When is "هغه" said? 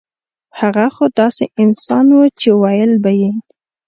0.59-0.85